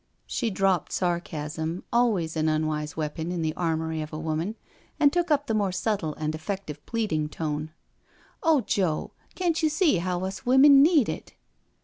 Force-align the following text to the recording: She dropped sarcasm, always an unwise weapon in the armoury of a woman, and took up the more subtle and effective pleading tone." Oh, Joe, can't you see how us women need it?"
She 0.25 0.49
dropped 0.49 0.91
sarcasm, 0.91 1.83
always 1.93 2.35
an 2.35 2.49
unwise 2.49 2.97
weapon 2.97 3.31
in 3.31 3.43
the 3.43 3.53
armoury 3.55 4.01
of 4.01 4.11
a 4.11 4.17
woman, 4.17 4.55
and 4.99 5.13
took 5.13 5.29
up 5.29 5.45
the 5.45 5.53
more 5.53 5.71
subtle 5.71 6.15
and 6.15 6.33
effective 6.33 6.83
pleading 6.87 7.29
tone." 7.29 7.69
Oh, 8.41 8.61
Joe, 8.61 9.11
can't 9.35 9.61
you 9.61 9.69
see 9.69 9.97
how 9.97 10.23
us 10.25 10.43
women 10.43 10.81
need 10.81 11.07
it?" 11.07 11.35